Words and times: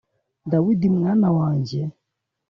Dawidi 0.51 0.87
mwana 0.97 1.27
wanjye 1.37 1.81